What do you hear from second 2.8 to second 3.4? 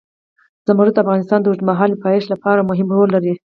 رول لري.